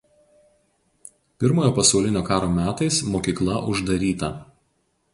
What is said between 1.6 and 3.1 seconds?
pasaulinio karo metais